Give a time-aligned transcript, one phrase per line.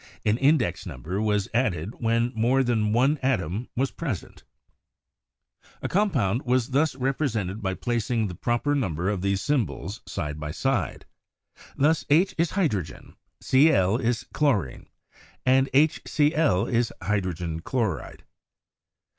[0.25, 4.43] An index number was added when more than one atom was present
[5.83, 10.49] A compound was thus represented by placing the proper number of these symbols side by
[10.49, 11.05] side.
[11.77, 14.87] Thus, H is hydro gen, CI is chlorine,
[15.45, 18.23] and HC1 is hydrogen chloride.